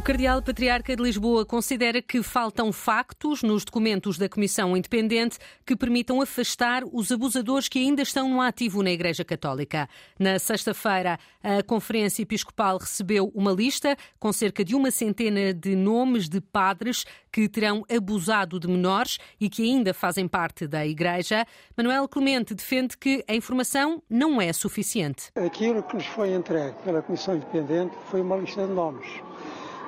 O 0.00 0.02
Cardeal 0.02 0.40
Patriarca 0.40 0.96
de 0.96 1.02
Lisboa 1.02 1.44
considera 1.44 2.00
que 2.00 2.22
faltam 2.22 2.72
factos 2.72 3.42
nos 3.42 3.66
documentos 3.66 4.16
da 4.16 4.30
Comissão 4.30 4.74
Independente 4.74 5.36
que 5.66 5.76
permitam 5.76 6.22
afastar 6.22 6.84
os 6.90 7.12
abusadores 7.12 7.68
que 7.68 7.78
ainda 7.78 8.00
estão 8.00 8.26
no 8.26 8.40
ativo 8.40 8.82
na 8.82 8.90
Igreja 8.90 9.26
Católica. 9.26 9.86
Na 10.18 10.38
sexta-feira, 10.38 11.18
a 11.42 11.62
Conferência 11.62 12.22
Episcopal 12.22 12.78
recebeu 12.78 13.30
uma 13.34 13.52
lista 13.52 13.94
com 14.18 14.32
cerca 14.32 14.64
de 14.64 14.74
uma 14.74 14.90
centena 14.90 15.52
de 15.52 15.76
nomes 15.76 16.30
de 16.30 16.40
padres 16.40 17.04
que 17.30 17.46
terão 17.46 17.84
abusado 17.94 18.58
de 18.58 18.68
menores 18.68 19.18
e 19.38 19.50
que 19.50 19.62
ainda 19.62 19.92
fazem 19.92 20.26
parte 20.26 20.66
da 20.66 20.86
Igreja. 20.86 21.44
Manuel 21.76 22.08
Clemente 22.08 22.54
defende 22.54 22.96
que 22.96 23.22
a 23.28 23.34
informação 23.34 24.02
não 24.08 24.40
é 24.40 24.50
suficiente. 24.50 25.30
Aquilo 25.34 25.82
que 25.82 25.96
nos 25.96 26.06
foi 26.06 26.32
entregue 26.32 26.74
pela 26.84 27.02
Comissão 27.02 27.36
Independente 27.36 27.94
foi 28.10 28.22
uma 28.22 28.38
lista 28.38 28.66
de 28.66 28.72
nomes 28.72 29.06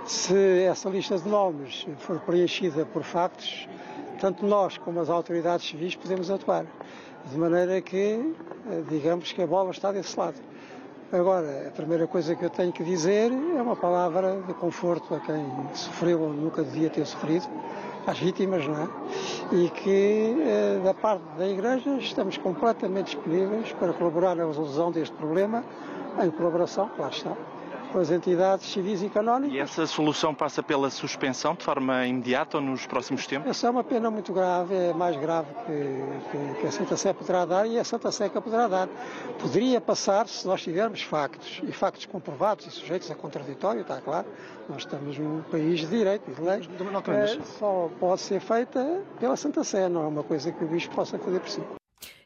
se 0.05 0.64
essa 0.64 0.89
lista 0.89 1.19
de 1.19 1.29
nomes 1.29 1.87
for 1.98 2.19
preenchida 2.20 2.84
por 2.87 3.02
factos, 3.02 3.69
tanto 4.20 4.45
nós 4.47 4.79
como 4.79 5.01
as 5.01 5.09
autoridades 5.09 5.66
civis 5.66 5.95
podemos 5.95 6.30
atuar. 6.30 6.66
De 7.30 7.38
maneira 7.38 7.80
que, 7.80 8.34
eh, 8.70 8.83
digamos 8.88 9.33
que 9.33 9.43
a 9.43 9.46
bola 9.46 9.70
está 9.70 9.93
desse 9.93 10.19
lado. 10.19 10.37
Agora, 11.12 11.69
a 11.69 11.70
primeira 11.70 12.07
coisa 12.07 12.34
que 12.34 12.45
eu 12.45 12.51
tenho 12.51 12.73
que 12.73 12.83
dizer 12.83 13.30
é 13.30 13.62
uma 13.62 13.77
palavra 13.77 14.41
de 14.46 14.55
conforto 14.55 15.15
a 15.15 15.20
quem 15.20 15.45
sofreu 15.74 16.21
ou 16.21 16.32
nunca 16.32 16.62
devia 16.65 16.88
ter 16.88 17.05
sofrido, 17.05 17.46
às 18.07 18.19
vítimas, 18.19 18.66
não 18.66 18.82
é? 18.82 18.88
E 19.52 19.71
que, 19.71 20.37
eh, 20.41 20.80
da 20.82 20.95
parte 20.95 21.23
da 21.37 21.46
Igreja, 21.46 21.96
estamos 21.98 22.38
completamente 22.38 23.15
disponíveis 23.15 23.73
para 23.73 23.93
colaborar 23.93 24.34
na 24.34 24.46
resolução 24.46 24.91
deste 24.91 25.15
problema, 25.16 25.62
em 26.21 26.30
colaboração, 26.30 26.91
claro 26.96 27.12
está, 27.12 27.37
com 27.92 27.98
as 27.98 28.10
entidades 28.10 28.73
civis 28.73 29.02
e 29.02 29.09
canónicas. 29.09 29.55
E 29.55 29.59
essa 29.59 29.87
solução 29.87 30.34
passa 30.34 30.62
pela 30.62 30.88
suspensão 30.88 31.55
de 31.55 31.62
forma 31.62 32.06
imediata 32.06 32.56
ou 32.56 32.62
nos 32.62 32.87
próximos 32.87 33.27
tempos? 33.27 33.51
Essa 33.51 33.66
é 33.66 33.70
uma 33.70 33.84
pena 33.84 34.10
muito 34.10 34.32
grave, 34.32 34.74
é 34.74 34.95
mais 34.95 35.16
grave 35.16 35.48
que, 35.66 36.30
que, 36.30 36.60
que 36.60 36.66
a 36.66 36.73
Santa 36.73 36.96
Sé 36.96 37.13
poderá 37.13 37.45
dar 37.45 37.66
e 37.66 37.79
a 37.79 37.85
Santa 37.85 38.10
Sé 38.10 38.29
que 38.29 38.38
a 38.38 38.40
poderá 38.40 38.66
dar. 38.66 38.88
Poderia 39.38 39.80
passar 39.80 40.26
se 40.26 40.46
nós 40.46 40.63
tivermos 40.63 41.02
factos, 41.02 41.60
e 41.63 41.73
factos 41.73 42.07
comprovados 42.07 42.66
e 42.66 42.70
sujeitos 42.70 43.10
a 43.10 43.15
contraditório, 43.15 43.82
está 43.82 44.01
claro. 44.01 44.26
Nós 44.68 44.79
estamos 44.79 45.18
num 45.18 45.43
país 45.43 45.80
de 45.80 45.87
direito 45.87 46.30
e 46.30 46.35
de 46.35 46.40
leis. 46.40 46.68
É, 47.09 47.43
só 47.59 47.90
pode 48.01 48.20
ser 48.23 48.40
feita 48.40 49.02
pela 49.20 49.37
Santa 49.37 49.63
Sé, 49.63 49.88
não 49.88 50.04
é 50.04 50.07
uma 50.07 50.23
coisa 50.23 50.51
que 50.51 50.65
o 50.65 50.68
Bispo 50.68 50.95
possa 50.95 51.18
fazer 51.18 51.40
por 51.40 51.48
si. 51.48 51.82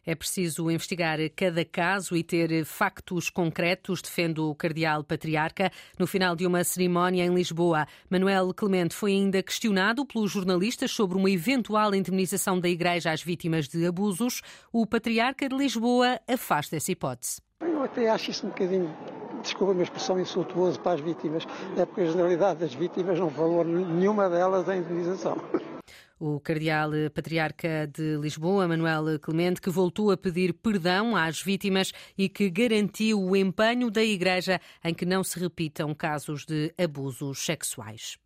É 0.06 0.14
preciso 0.14 0.70
investigar 0.70 1.18
cada 1.34 1.64
caso 1.64 2.16
e 2.16 2.22
ter 2.22 2.64
factos 2.64 3.28
concretos, 3.28 4.00
defende 4.00 4.40
o 4.40 4.54
Cardeal 4.54 5.02
Patriarca. 5.02 5.72
No 5.98 6.06
final 6.06 6.36
de 6.36 6.46
uma 6.46 6.62
cerimónia 6.62 7.24
em 7.24 7.34
Lisboa, 7.34 7.86
Manuel 8.08 8.54
Clemente 8.54 8.94
foi 8.94 9.12
ainda 9.12 9.42
questionado 9.42 10.06
pelos 10.06 10.30
jornalistas 10.30 10.92
sobre 10.92 11.18
uma 11.18 11.28
eventual 11.28 11.92
indemnização 11.92 12.60
da 12.60 12.68
Igreja 12.68 13.10
às 13.10 13.20
vítimas 13.20 13.66
de 13.66 13.84
abusos. 13.84 14.42
O 14.72 14.86
Patriarca 14.86 15.48
de 15.48 15.56
Lisboa 15.56 16.20
afasta 16.28 16.76
essa 16.76 16.92
hipótese. 16.92 17.40
Eu 17.60 17.82
até 17.82 18.08
acho 18.08 18.30
isso 18.30 18.46
um 18.46 18.50
bocadinho 18.50 18.94
desculpa 19.42 19.72
a 19.72 19.74
minha 19.74 19.84
expressão, 19.84 20.18
insultuoso 20.18 20.80
para 20.80 20.92
as 20.92 21.00
vítimas, 21.00 21.46
é 21.76 21.84
porque 21.84 22.00
a 22.00 22.06
generalidade 22.06 22.60
das 22.60 22.74
vítimas 22.74 23.18
não 23.18 23.30
falou 23.30 23.64
nenhuma 23.64 24.28
delas 24.28 24.68
em 24.68 24.78
indemnização 24.78 25.36
o 26.18 26.40
cardeal 26.40 26.90
patriarca 27.14 27.86
de 27.86 28.16
Lisboa, 28.16 28.66
Manuel 28.66 29.18
Clemente, 29.20 29.60
que 29.60 29.70
voltou 29.70 30.10
a 30.10 30.16
pedir 30.16 30.52
perdão 30.54 31.14
às 31.14 31.42
vítimas 31.42 31.92
e 32.16 32.28
que 32.28 32.48
garantiu 32.50 33.22
o 33.22 33.36
empenho 33.36 33.90
da 33.90 34.02
Igreja 34.02 34.60
em 34.82 34.94
que 34.94 35.04
não 35.04 35.22
se 35.22 35.38
repitam 35.38 35.94
casos 35.94 36.44
de 36.44 36.72
abusos 36.78 37.44
sexuais. 37.44 38.18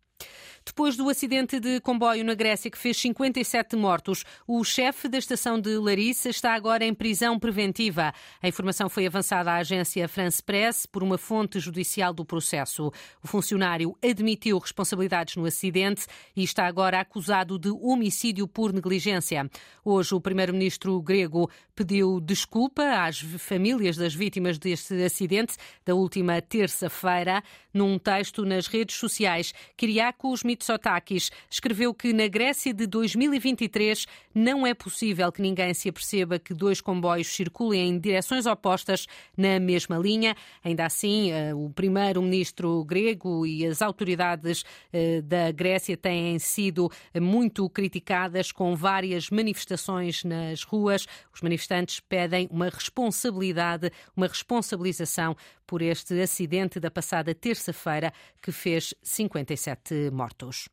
Depois 0.63 0.95
do 0.95 1.09
acidente 1.09 1.59
de 1.59 1.79
comboio 1.81 2.23
na 2.23 2.35
Grécia 2.35 2.69
que 2.69 2.77
fez 2.77 2.95
57 2.97 3.75
mortos, 3.75 4.23
o 4.47 4.63
chefe 4.63 5.07
da 5.07 5.17
estação 5.17 5.59
de 5.59 5.75
Larissa 5.77 6.29
está 6.29 6.53
agora 6.53 6.85
em 6.85 6.93
prisão 6.93 7.39
preventiva. 7.39 8.13
A 8.41 8.47
informação 8.47 8.87
foi 8.87 9.07
avançada 9.07 9.51
à 9.51 9.57
agência 9.57 10.07
France 10.07 10.41
Press 10.41 10.85
por 10.85 11.01
uma 11.01 11.17
fonte 11.17 11.59
judicial 11.59 12.13
do 12.13 12.23
processo. 12.23 12.91
O 13.23 13.27
funcionário 13.27 13.97
admitiu 14.03 14.59
responsabilidades 14.59 15.35
no 15.35 15.45
acidente 15.45 16.05
e 16.35 16.43
está 16.43 16.67
agora 16.67 16.99
acusado 16.99 17.57
de 17.57 17.69
homicídio 17.69 18.47
por 18.47 18.71
negligência. 18.71 19.49
Hoje, 19.83 20.13
o 20.13 20.21
primeiro-ministro 20.21 21.01
grego 21.01 21.49
pediu 21.75 22.21
desculpa 22.21 22.83
às 22.83 23.19
famílias 23.19 23.97
das 23.97 24.13
vítimas 24.13 24.59
deste 24.59 24.93
acidente 25.03 25.55
da 25.83 25.95
última 25.95 26.39
terça-feira. 26.39 27.43
Num 27.73 27.97
texto 27.97 28.45
nas 28.45 28.67
redes 28.67 28.97
sociais, 28.97 29.53
Kyriakos 29.77 30.43
Mitsotakis 30.43 31.31
escreveu 31.49 31.93
que 31.93 32.11
na 32.11 32.27
Grécia 32.27 32.73
de 32.73 32.85
2023 32.85 34.05
não 34.35 34.67
é 34.67 34.73
possível 34.73 35.31
que 35.31 35.41
ninguém 35.41 35.73
se 35.73 35.87
aperceba 35.87 36.37
que 36.37 36.53
dois 36.53 36.81
comboios 36.81 37.27
circulem 37.27 37.89
em 37.89 37.99
direções 37.99 38.45
opostas 38.45 39.07
na 39.37 39.59
mesma 39.59 39.97
linha. 39.97 40.35
Ainda 40.63 40.85
assim, 40.85 41.31
eh, 41.31 41.53
o 41.53 41.69
primeiro-ministro 41.69 42.83
grego 42.83 43.45
e 43.45 43.65
as 43.65 43.81
autoridades 43.81 44.65
eh, 44.91 45.21
da 45.21 45.51
Grécia 45.51 45.95
têm 45.95 46.37
sido 46.39 46.89
muito 47.19 47.69
criticadas 47.69 48.51
com 48.51 48.75
várias 48.75 49.29
manifestações 49.29 50.23
nas 50.23 50.63
ruas. 50.63 51.07
Os 51.33 51.41
manifestantes 51.41 51.99
pedem 51.99 52.47
uma 52.51 52.69
responsabilidade, 52.69 53.91
uma 54.15 54.27
responsabilização 54.27 55.35
por 55.71 55.81
este 55.81 56.21
acidente 56.21 56.81
da 56.81 56.91
passada 56.91 57.33
terça-feira 57.33 58.11
que 58.41 58.51
fez 58.51 58.93
57 59.01 60.11
mortos. 60.11 60.67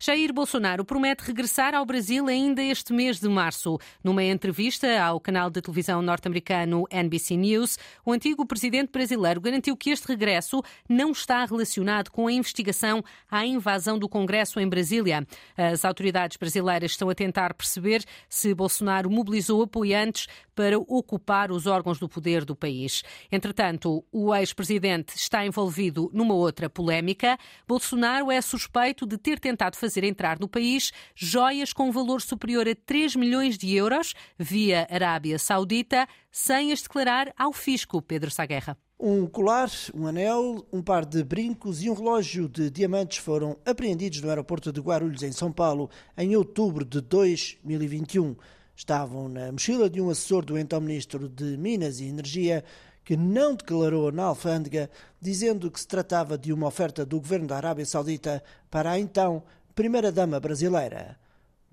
Jair 0.00 0.32
Bolsonaro 0.32 0.84
promete 0.84 1.24
regressar 1.24 1.74
ao 1.74 1.84
Brasil 1.84 2.28
ainda 2.28 2.62
este 2.62 2.92
mês 2.92 3.18
de 3.18 3.28
março. 3.28 3.78
Numa 4.02 4.22
entrevista 4.22 5.02
ao 5.02 5.18
canal 5.18 5.50
de 5.50 5.60
televisão 5.60 6.00
norte-americano 6.00 6.84
NBC 6.88 7.36
News, 7.36 7.76
o 8.04 8.12
antigo 8.12 8.46
presidente 8.46 8.92
brasileiro 8.92 9.40
garantiu 9.40 9.76
que 9.76 9.90
este 9.90 10.06
regresso 10.06 10.62
não 10.88 11.10
está 11.10 11.44
relacionado 11.44 12.10
com 12.10 12.28
a 12.28 12.32
investigação 12.32 13.02
à 13.28 13.44
invasão 13.44 13.98
do 13.98 14.08
Congresso 14.08 14.60
em 14.60 14.68
Brasília. 14.68 15.26
As 15.56 15.84
autoridades 15.84 16.36
brasileiras 16.36 16.92
estão 16.92 17.10
a 17.10 17.14
tentar 17.14 17.52
perceber 17.54 18.04
se 18.28 18.54
Bolsonaro 18.54 19.10
mobilizou 19.10 19.62
apoiantes 19.62 20.28
para 20.54 20.78
ocupar 20.78 21.50
os 21.50 21.66
órgãos 21.66 21.98
do 21.98 22.08
poder 22.08 22.44
do 22.44 22.54
país. 22.54 23.02
Entretanto, 23.30 24.04
o 24.12 24.34
ex-presidente 24.34 25.16
está 25.16 25.44
envolvido 25.44 26.10
numa 26.12 26.34
outra 26.34 26.70
polémica. 26.70 27.36
Bolsonaro 27.66 28.30
é 28.30 28.40
suspeito 28.40 29.06
de 29.06 29.18
ter 29.18 29.38
tentado 29.38 29.47
fazer 29.76 30.04
entrar 30.04 30.38
no 30.38 30.48
país 30.48 30.92
joias 31.14 31.72
com 31.72 31.92
valor 31.92 32.20
superior 32.20 32.68
a 32.68 32.74
3 32.74 33.16
milhões 33.16 33.56
de 33.56 33.74
euros 33.74 34.14
via 34.38 34.86
Arábia 34.90 35.38
Saudita, 35.38 36.06
sem 36.30 36.72
as 36.72 36.82
declarar 36.82 37.32
ao 37.36 37.52
fisco. 37.52 38.02
Pedro 38.02 38.30
Saguerra. 38.30 38.76
Um 39.00 39.26
colar, 39.26 39.70
um 39.94 40.06
anel, 40.06 40.66
um 40.72 40.82
par 40.82 41.04
de 41.04 41.22
brincos 41.22 41.82
e 41.82 41.88
um 41.88 41.94
relógio 41.94 42.48
de 42.48 42.68
diamantes 42.68 43.18
foram 43.18 43.56
apreendidos 43.64 44.20
no 44.20 44.28
aeroporto 44.28 44.72
de 44.72 44.80
Guarulhos, 44.80 45.22
em 45.22 45.30
São 45.30 45.52
Paulo, 45.52 45.88
em 46.16 46.34
outubro 46.34 46.84
de 46.84 47.00
2021 47.00 48.34
estavam 48.78 49.28
na 49.28 49.50
mochila 49.50 49.90
de 49.90 50.00
um 50.00 50.08
assessor 50.08 50.44
do 50.44 50.56
então 50.56 50.80
Ministro 50.80 51.28
de 51.28 51.56
Minas 51.56 51.98
e 51.98 52.04
Energia, 52.04 52.64
que 53.08 53.16
não 53.16 53.54
declarou 53.54 54.12
na 54.12 54.24
alfândega, 54.24 54.90
dizendo 55.18 55.70
que 55.70 55.80
se 55.80 55.88
tratava 55.88 56.36
de 56.36 56.52
uma 56.52 56.66
oferta 56.66 57.06
do 57.06 57.18
governo 57.18 57.46
da 57.46 57.56
Arábia 57.56 57.86
Saudita 57.86 58.44
para 58.70 58.90
a 58.90 59.00
então 59.00 59.42
primeira-dama 59.74 60.38
brasileira. 60.38 61.18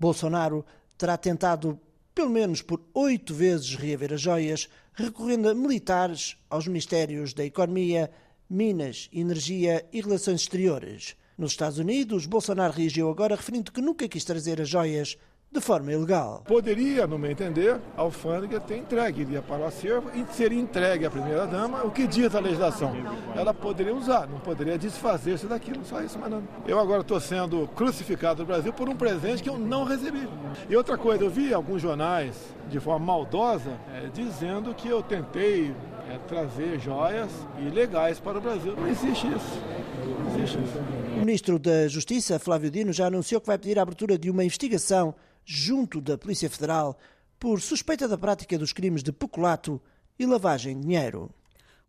Bolsonaro 0.00 0.64
terá 0.96 1.14
tentado 1.18 1.78
pelo 2.14 2.30
menos 2.30 2.62
por 2.62 2.80
oito 2.94 3.34
vezes 3.34 3.74
reaver 3.74 4.14
as 4.14 4.22
joias, 4.22 4.66
recorrendo 4.94 5.50
a 5.50 5.54
militares 5.54 6.38
aos 6.48 6.66
Ministérios 6.66 7.34
da 7.34 7.44
Economia, 7.44 8.10
Minas, 8.48 9.10
Energia 9.12 9.84
e 9.92 10.00
Relações 10.00 10.40
Exteriores. 10.40 11.16
Nos 11.36 11.50
Estados 11.50 11.78
Unidos, 11.78 12.24
Bolsonaro 12.24 12.72
reagiu 12.72 13.10
agora 13.10 13.36
referindo 13.36 13.70
que 13.70 13.82
nunca 13.82 14.08
quis 14.08 14.24
trazer 14.24 14.58
as 14.58 14.70
joias 14.70 15.18
de 15.50 15.60
forma 15.60 15.92
ilegal. 15.92 16.42
Poderia, 16.44 17.06
no 17.06 17.18
meu 17.18 17.30
entender, 17.30 17.80
a 17.96 18.02
alfândega 18.02 18.60
ter 18.60 18.76
entregue, 18.76 19.22
iria 19.22 19.40
para 19.40 19.62
o 19.62 19.64
acervo 19.64 20.10
e 20.14 20.24
seria 20.34 20.60
entregue 20.60 21.06
à 21.06 21.10
primeira-dama. 21.10 21.82
O 21.82 21.90
que 21.90 22.06
diz 22.06 22.34
a 22.34 22.40
legislação? 22.40 22.92
Ela 23.34 23.54
poderia 23.54 23.94
usar, 23.94 24.26
não 24.28 24.38
poderia 24.38 24.76
desfazer-se 24.76 25.46
daquilo, 25.46 25.84
só 25.84 26.02
isso, 26.02 26.18
mas 26.18 26.30
não. 26.30 26.42
Eu 26.66 26.78
agora 26.78 27.00
estou 27.00 27.18
sendo 27.20 27.66
crucificado 27.68 28.40
no 28.40 28.46
Brasil 28.46 28.72
por 28.72 28.88
um 28.88 28.96
presente 28.96 29.42
que 29.42 29.48
eu 29.48 29.58
não 29.58 29.84
recebi. 29.84 30.28
E 30.68 30.76
outra 30.76 30.98
coisa, 30.98 31.24
eu 31.24 31.30
vi 31.30 31.54
alguns 31.54 31.80
jornais, 31.80 32.36
de 32.68 32.78
forma 32.78 33.06
maldosa, 33.06 33.78
é, 33.94 34.08
dizendo 34.12 34.74
que 34.74 34.88
eu 34.88 35.02
tentei 35.02 35.74
é, 36.10 36.18
trazer 36.28 36.78
joias 36.78 37.30
ilegais 37.58 38.20
para 38.20 38.38
o 38.38 38.40
Brasil. 38.40 38.74
Não 38.76 38.88
existe 38.88 39.26
isso. 39.26 39.62
Não 40.06 40.34
existe 40.34 40.58
isso. 40.58 40.78
O 41.14 41.18
ministro 41.20 41.58
da 41.58 41.88
Justiça, 41.88 42.38
Flávio 42.38 42.70
Dino, 42.70 42.92
já 42.92 43.06
anunciou 43.06 43.40
que 43.40 43.46
vai 43.46 43.56
pedir 43.56 43.78
a 43.78 43.82
abertura 43.82 44.18
de 44.18 44.30
uma 44.30 44.44
investigação 44.44 45.14
junto 45.46 46.00
da 46.00 46.18
Polícia 46.18 46.50
Federal 46.50 46.98
por 47.38 47.60
suspeita 47.60 48.08
da 48.08 48.18
prática 48.18 48.58
dos 48.58 48.72
crimes 48.72 49.02
de 49.02 49.12
peculato 49.12 49.80
e 50.18 50.26
lavagem 50.26 50.74
de 50.74 50.82
dinheiro. 50.82 51.30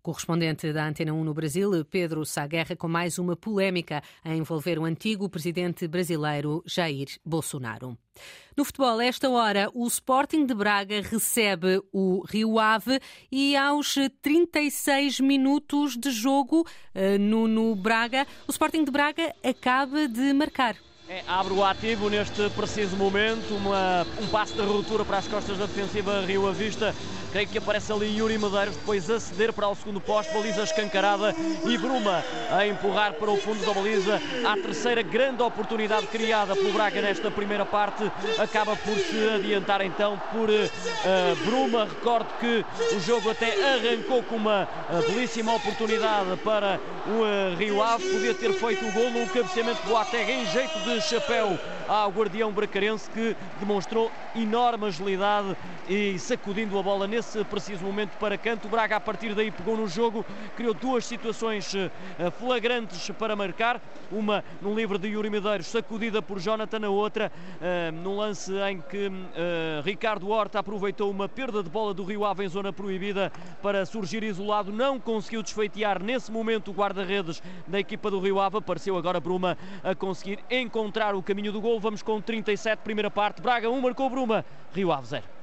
correspondente 0.04 0.71
da 0.71 0.88
Antena 0.88 1.12
1 1.12 1.24
no 1.24 1.33
Brasil, 1.33 1.83
Pedro 1.83 2.24
Saguerra, 2.25 2.77
com 2.77 2.88
mais 2.88 3.18
uma 3.18 3.36
polémica 3.36 4.01
a 4.24 4.33
envolver 4.33 4.80
o 4.80 4.86
antigo 4.86 5.27
presidente 5.27 5.86
brasileiro 5.86 6.63
Jair 6.65 7.07
Bolsonaro. 7.25 7.98
No 8.56 8.63
futebol, 8.63 9.01
esta 9.01 9.30
hora, 9.30 9.69
o 9.74 9.86
Sporting 9.88 10.45
de 10.45 10.54
Braga 10.54 11.01
recebe 11.01 11.81
o 11.92 12.24
Rio 12.25 12.57
Ave 12.57 13.01
e 13.30 13.57
aos 13.57 13.95
36 14.21 15.19
minutos 15.19 15.98
de 15.98 16.09
jogo 16.12 16.65
eh, 16.94 17.18
no, 17.18 17.48
no 17.48 17.75
Braga, 17.75 18.25
o 18.48 18.51
Sporting 18.51 18.86
de 18.86 18.92
Braga 18.92 19.36
acaba 19.44 20.07
de 20.07 20.31
marcar. 20.31 20.86
É, 21.09 21.24
abre 21.25 21.54
o 21.54 21.63
ativo 21.63 22.09
neste 22.09 22.50
preciso 22.50 22.98
momento, 22.98 23.56
uma, 23.56 24.06
um 24.21 24.27
passo 24.27 24.54
de 24.56 24.62
ruptura 24.62 25.06
para 25.06 25.19
as 25.19 25.27
costas 25.27 25.57
da 25.57 25.65
defensiva 25.65 26.19
Rio 26.19 26.45
Avista. 26.50 26.94
Creio 27.31 27.48
que 27.48 27.57
aparece 27.57 27.92
ali 27.92 28.18
Yuri 28.18 28.38
Medeiros, 28.38 28.75
depois 28.75 29.09
a 29.09 29.19
ceder 29.19 29.54
para 29.54 29.68
o 29.68 29.75
segundo 29.75 30.01
posto, 30.01 30.33
baliza 30.33 30.63
escancarada 30.63 31.36
e 31.65 31.77
Bruma 31.77 32.24
a 32.50 32.65
empurrar 32.65 33.13
para 33.13 33.30
o 33.30 33.38
fundo 33.38 33.65
da 33.65 33.74
baliza. 33.74 34.21
A 34.45 34.56
terceira 34.56 35.01
grande 35.01 35.42
oportunidade 35.44 36.07
criada 36.07 36.56
pelo 36.56 36.71
Braga 36.71 37.01
nesta 37.01 37.30
primeira 37.30 37.65
parte 37.65 38.09
acaba 38.38 38.75
por 38.75 38.98
se 38.98 39.30
adiantar 39.30 39.81
então 39.81 40.19
por 40.31 40.50
uh, 40.50 41.45
Bruma. 41.45 41.86
Recordo 41.86 42.27
que 42.39 42.65
o 42.95 43.00
jogo 43.01 43.30
até 43.30 43.54
arrancou 43.75 44.24
com 44.24 44.36
uma 44.36 44.63
uh, 44.63 45.12
belíssima 45.12 45.54
oportunidade 45.54 46.38
para 46.44 46.80
o 47.07 47.21
uh, 47.21 47.56
Rio 47.57 47.81
Ave. 47.83 48.09
Podia 48.09 48.33
ter 48.33 48.54
feito 48.54 48.86
o 48.86 48.92
gol 48.92 49.12
no 49.12 49.27
cabeceamento 49.27 49.86
do 49.86 49.95
Atega 49.95 50.31
em 50.31 50.45
jeito 50.48 50.80
de 50.80 50.96
chapéu 51.01 51.57
ao 51.88 52.09
guardião 52.11 52.51
bracarense 52.51 53.09
que 53.09 53.35
demonstrou 53.59 54.11
enorme 54.35 54.88
agilidade 54.88 55.55
e 55.88 56.19
sacudindo 56.19 56.77
a 56.77 56.83
bola 56.83 57.07
nesse 57.07 57.44
preciso 57.45 57.85
momento 57.85 58.17
para 58.19 58.38
canto. 58.38 58.67
Braga 58.67 58.97
a 58.97 58.99
partir 58.99 59.33
daí 59.33 59.49
pegou 59.49 59.77
no 59.77 59.88
jogo, 59.88 60.25
criou 60.55 60.73
duas 60.73 61.05
situações 61.05 61.73
eh, 61.73 61.89
flagrantes 62.31 63.09
para 63.11 63.35
marcar, 63.35 63.79
uma 64.11 64.44
num 64.61 64.75
livre 64.75 64.97
de 64.97 65.07
Yuri 65.07 65.29
Medeiros, 65.29 65.67
sacudida 65.67 66.21
por 66.21 66.39
Jonathan, 66.39 66.85
a 66.85 66.89
outra 66.89 67.31
uh, 67.31 67.91
num 67.91 68.17
lance 68.17 68.51
em 68.69 68.81
que 68.81 69.07
uh, 69.07 69.81
Ricardo 69.83 70.29
Horta 70.29 70.59
aproveitou 70.59 71.09
uma 71.09 71.29
perda 71.29 71.63
de 71.63 71.69
bola 71.69 71.94
do 71.94 72.03
Rio 72.03 72.25
Ave 72.25 72.44
em 72.44 72.49
zona 72.49 72.73
proibida 72.73 73.31
para 73.61 73.85
surgir 73.85 74.23
isolado, 74.23 74.71
não 74.71 74.99
conseguiu 74.99 75.41
desfeitear 75.41 76.01
nesse 76.01 76.31
momento 76.31 76.71
o 76.71 76.73
guarda-redes 76.73 77.41
da 77.65 77.79
equipa 77.79 78.11
do 78.11 78.19
Rio 78.19 78.39
Ave, 78.39 78.57
apareceu 78.57 78.97
agora 78.97 79.19
Bruma 79.19 79.57
a 79.83 79.95
conseguir 79.95 80.39
encontrar 80.49 80.86
o 81.15 81.23
caminho 81.23 81.51
do 81.51 81.61
gol, 81.61 81.79
vamos 81.79 82.01
com 82.01 82.21
37, 82.21 82.79
primeira 82.79 83.11
parte, 83.11 83.41
Braga 83.41 83.69
1, 83.69 83.81
marcou 83.81 84.09
Bruma, 84.09 84.45
Rio 84.73 84.91
Ave 84.91 85.07
0. 85.07 85.37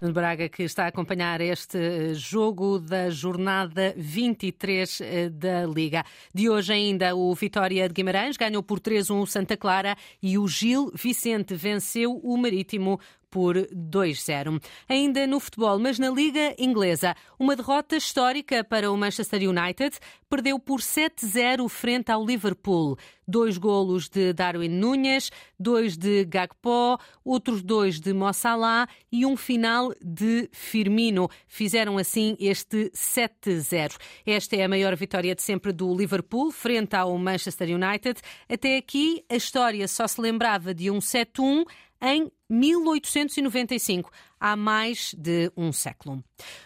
Nuno 0.00 0.14
Braga, 0.14 0.48
que 0.48 0.62
está 0.62 0.84
a 0.84 0.88
acompanhar 0.88 1.40
este 1.40 1.76
eh, 1.76 2.14
jogo 2.14 2.78
da 2.78 3.10
jornada 3.10 3.92
23 3.96 5.00
eh, 5.00 5.28
da 5.28 5.66
Liga. 5.66 6.04
De 6.32 6.48
hoje 6.48 6.72
ainda, 6.72 7.16
o 7.16 7.34
Vitória 7.34 7.88
de 7.88 7.94
Guimarães 7.94 8.36
ganhou 8.36 8.62
por 8.62 8.78
3-1 8.78 9.20
o 9.20 9.26
Santa 9.26 9.56
Clara 9.56 9.96
e 10.22 10.38
o 10.38 10.46
Gil 10.46 10.92
Vicente 10.94 11.56
venceu 11.56 12.16
o 12.22 12.36
Marítimo 12.36 13.00
por 13.30 13.56
2-0. 13.56 14.62
Ainda 14.88 15.26
no 15.26 15.40
futebol, 15.40 15.78
mas 15.78 15.98
na 15.98 16.10
Liga 16.10 16.54
Inglesa, 16.58 17.14
uma 17.38 17.56
derrota 17.56 17.96
histórica 17.96 18.64
para 18.64 18.90
o 18.90 18.96
Manchester 18.96 19.40
United, 19.48 19.98
perdeu 20.28 20.58
por 20.58 20.80
7-0 20.80 21.68
frente 21.68 22.10
ao 22.10 22.24
Liverpool. 22.24 22.96
Dois 23.26 23.58
golos 23.58 24.08
de 24.08 24.32
Darwin 24.32 24.68
Núñez, 24.68 25.30
dois 25.58 25.96
de 25.96 26.24
Gakpo, 26.24 26.98
outros 27.24 27.62
dois 27.62 28.00
de 28.00 28.12
Mossala 28.14 28.88
e 29.12 29.26
um 29.26 29.36
final 29.36 29.92
de 30.02 30.48
Firmino. 30.52 31.28
Fizeram 31.46 31.98
assim 31.98 32.36
este 32.40 32.90
7-0. 32.94 33.96
Esta 34.24 34.56
é 34.56 34.64
a 34.64 34.68
maior 34.68 34.96
vitória 34.96 35.34
de 35.34 35.42
sempre 35.42 35.72
do 35.72 35.94
Liverpool 35.94 36.50
frente 36.50 36.96
ao 36.96 37.16
Manchester 37.18 37.68
United. 37.68 38.20
Até 38.48 38.76
aqui 38.76 39.22
a 39.28 39.36
história 39.36 39.86
só 39.86 40.06
se 40.06 40.20
lembrava 40.20 40.72
de 40.72 40.90
um 40.90 40.98
7-1 40.98 41.64
em 42.00 42.30
1895, 42.48 44.10
há 44.40 44.56
mais 44.56 45.14
de 45.16 45.52
um 45.56 45.72
século. 45.72 46.22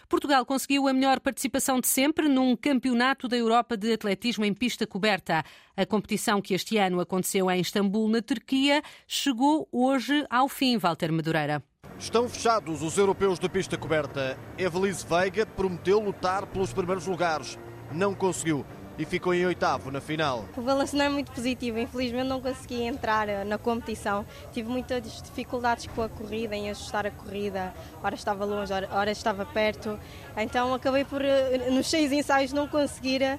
Portugal 0.07 0.45
conseguiu 0.45 0.87
a 0.87 0.93
melhor 0.93 1.19
participação 1.19 1.79
de 1.79 1.87
sempre 1.87 2.27
num 2.27 2.55
campeonato 2.55 3.27
da 3.27 3.35
Europa 3.35 3.75
de 3.75 3.93
atletismo 3.93 4.45
em 4.45 4.53
pista 4.53 4.87
coberta. 4.87 5.43
A 5.75 5.85
competição 5.85 6.41
que 6.41 6.53
este 6.53 6.77
ano 6.77 6.99
aconteceu 6.99 7.49
em 7.49 7.59
Istambul, 7.59 8.07
na 8.09 8.21
Turquia, 8.21 8.81
chegou 9.07 9.67
hoje 9.71 10.25
ao 10.29 10.47
fim, 10.47 10.77
Walter 10.77 11.11
Madureira. 11.11 11.63
Estão 11.99 12.27
fechados 12.27 12.81
os 12.81 12.97
europeus 12.97 13.39
de 13.39 13.47
pista 13.47 13.77
coberta. 13.77 14.37
Evelise 14.57 15.05
Veiga 15.05 15.45
prometeu 15.45 15.99
lutar 15.99 16.45
pelos 16.47 16.73
primeiros 16.73 17.05
lugares. 17.07 17.57
Não 17.91 18.15
conseguiu 18.15 18.65
e 18.97 19.05
ficou 19.05 19.33
em 19.33 19.45
oitavo 19.45 19.89
na 19.91 19.99
final. 19.99 20.45
O 20.55 20.61
balanço 20.61 20.95
não 20.95 21.05
é 21.05 21.09
muito 21.09 21.31
positivo, 21.31 21.79
infelizmente 21.79 22.27
não 22.27 22.41
consegui 22.41 22.83
entrar 22.83 23.27
eh, 23.27 23.43
na 23.43 23.57
competição. 23.57 24.25
Tive 24.51 24.69
muitas 24.69 25.21
dificuldades 25.21 25.87
com 25.87 26.01
a 26.01 26.09
corrida, 26.09 26.55
em 26.55 26.69
ajustar 26.69 27.05
a 27.05 27.11
corrida, 27.11 27.73
ora 28.03 28.15
estava 28.15 28.45
longe, 28.45 28.71
ora 28.91 29.11
estava 29.11 29.45
perto. 29.45 29.99
Então 30.37 30.73
acabei 30.73 31.03
por, 31.05 31.23
eh, 31.23 31.69
nos 31.71 31.87
seis 31.87 32.11
ensaios, 32.11 32.53
não 32.53 32.67
conseguir 32.67 33.21
uh, 33.21 33.37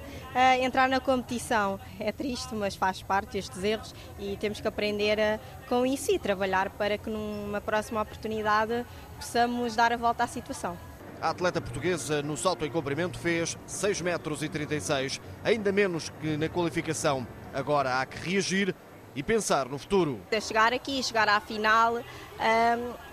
entrar 0.63 0.89
na 0.89 1.01
competição. 1.01 1.79
É 1.99 2.11
triste, 2.11 2.55
mas 2.55 2.75
faz 2.75 3.03
parte 3.03 3.39
estes 3.39 3.63
erros 3.63 3.95
e 4.19 4.37
temos 4.37 4.61
que 4.61 4.69
aprender 4.69 5.39
com 5.69 5.87
isso 5.87 6.11
e 6.13 6.19
trabalhar 6.19 6.71
para 6.71 6.99
que 6.99 7.09
numa 7.09 7.61
próxima 7.61 8.01
oportunidade 8.01 8.85
possamos 9.17 9.77
dar 9.77 9.93
a 9.93 9.97
volta 9.97 10.25
à 10.25 10.27
situação. 10.27 10.94
A 11.25 11.31
atleta 11.31 11.59
portuguesa 11.59 12.21
no 12.21 12.37
salto 12.37 12.67
em 12.67 12.71
comprimento 12.71 13.19
fez 13.19 13.57
6 13.67 14.03
metros 14.03 14.43
e 14.43 14.49
36, 14.51 15.23
ainda 15.43 15.73
menos 15.73 16.11
que 16.21 16.37
na 16.37 16.51
qualificação. 16.51 17.27
Agora 17.55 17.99
há 17.99 18.05
que 18.05 18.19
reagir 18.29 18.75
e 19.17 19.23
pensar 19.23 19.67
no 19.67 19.79
futuro. 19.79 20.21
Chegar 20.43 20.75
aqui, 20.75 21.03
chegar 21.03 21.27
à 21.27 21.41
final, 21.41 21.95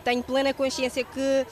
tenho 0.04 0.22
plena 0.24 0.54
consciência 0.54 1.06
que 1.06 1.48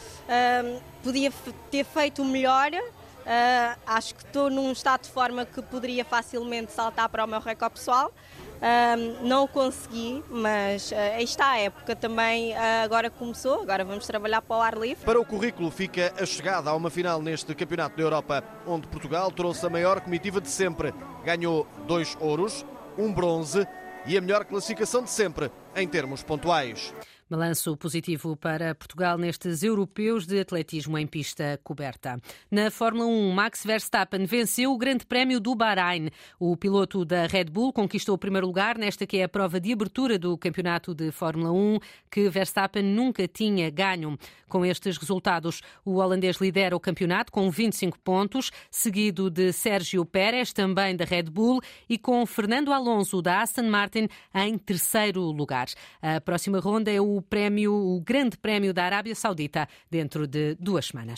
podia 1.01 1.31
ter 1.71 1.85
feito 1.85 2.25
melhor. 2.25 2.69
Uh, 2.73 3.79
acho 3.85 4.15
que 4.15 4.23
estou 4.23 4.49
num 4.49 4.71
estado 4.71 5.03
de 5.03 5.11
forma 5.11 5.45
que 5.45 5.61
poderia 5.61 6.03
facilmente 6.03 6.73
saltar 6.73 7.07
para 7.07 7.23
o 7.23 7.27
meu 7.27 7.39
recorde 7.39 7.75
pessoal. 7.75 8.11
Um, 8.61 9.25
não 9.25 9.47
consegui, 9.47 10.21
mas 10.29 10.91
uh, 10.91 11.21
está, 11.21 11.51
a 11.51 11.59
época 11.59 11.95
também 11.95 12.51
uh, 12.51 12.83
agora 12.83 13.09
começou, 13.09 13.61
agora 13.61 13.85
vamos 13.85 14.05
trabalhar 14.05 14.41
para 14.41 14.57
o 14.57 14.61
ar 14.61 14.77
livre. 14.77 15.05
Para 15.05 15.19
o 15.19 15.25
currículo 15.25 15.71
fica 15.71 16.13
a 16.19 16.25
chegada 16.25 16.69
a 16.69 16.75
uma 16.75 16.89
final 16.89 17.21
neste 17.21 17.55
Campeonato 17.55 17.95
da 17.95 18.03
Europa, 18.03 18.43
onde 18.67 18.87
Portugal 18.87 19.31
trouxe 19.31 19.65
a 19.65 19.69
maior 19.69 20.01
comitiva 20.01 20.41
de 20.41 20.49
sempre. 20.49 20.93
Ganhou 21.23 21.65
dois 21.87 22.17
ouros, 22.19 22.65
um 22.97 23.13
bronze 23.13 23.65
e 24.05 24.17
a 24.17 24.21
melhor 24.21 24.43
classificação 24.43 25.03
de 25.03 25.09
sempre 25.09 25.49
em 25.75 25.87
termos 25.87 26.21
pontuais. 26.21 26.93
Balanço 27.29 27.77
positivo 27.77 28.35
para 28.35 28.73
Portugal 28.73 29.15
nestes 29.15 29.61
europeus 29.61 30.25
de 30.25 30.39
atletismo 30.39 30.97
em 30.97 31.05
pista 31.05 31.59
coberta. 31.63 32.19
Na 32.49 32.71
Fórmula 32.71 33.05
1, 33.05 33.31
Max 33.31 33.63
Verstappen 33.63 34.25
venceu 34.25 34.73
o 34.73 34.77
Grande 34.79 35.05
Prémio 35.05 35.39
do 35.39 35.53
Bahrein. 35.53 36.09
O 36.39 36.57
piloto 36.57 37.05
da 37.05 37.27
Red 37.27 37.45
Bull 37.45 37.71
conquistou 37.71 38.15
o 38.15 38.17
primeiro 38.17 38.47
lugar 38.47 38.79
nesta 38.79 39.05
que 39.05 39.17
é 39.17 39.25
a 39.25 39.29
prova 39.29 39.59
de 39.59 39.71
abertura 39.71 40.17
do 40.17 40.35
Campeonato 40.39 40.95
de 40.95 41.11
Fórmula 41.11 41.51
1, 41.51 41.77
que 42.09 42.27
Verstappen 42.29 42.81
nunca 42.81 43.27
tinha 43.27 43.69
ganho. 43.69 44.17
Com 44.47 44.65
estes 44.65 44.97
resultados, 44.97 45.61
o 45.85 45.97
holandês 45.97 46.37
lidera 46.37 46.75
o 46.75 46.79
campeonato 46.79 47.31
com 47.31 47.51
25 47.51 47.99
pontos, 47.99 48.49
seguido 48.71 49.29
de 49.29 49.53
Sérgio 49.53 50.03
Pérez, 50.03 50.51
também 50.51 50.95
da 50.95 51.05
Red 51.05 51.25
Bull, 51.25 51.61
e 51.87 51.99
com 51.99 52.25
Fernando 52.25 52.73
Alonso 52.73 53.21
da 53.21 53.43
Aston 53.43 53.69
Martin 53.69 54.07
em 54.33 54.57
terceiro 54.57 55.21
lugar. 55.21 55.67
A 56.01 56.19
próxima 56.19 56.59
ronda 56.59 56.91
é 56.91 56.99
o 57.19 57.21
prémio, 57.21 57.73
o 57.73 58.01
Grande 58.01 58.37
Prémio 58.37 58.73
da 58.73 58.85
Arábia 58.85 59.15
Saudita, 59.15 59.67
dentro 59.91 60.25
de 60.25 60.55
duas 60.59 60.87
semanas. 60.87 61.17